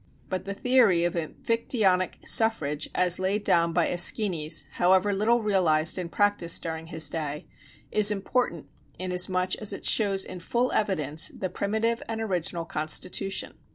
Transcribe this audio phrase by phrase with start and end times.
[0.29, 6.09] But the theory of Amphictyonic suffrage as laid down by Æschines, however little realized in
[6.09, 7.45] practice during his day,
[7.91, 8.65] is important
[8.97, 13.53] inasmuch as it shows in full evidence the primitive and original constitution.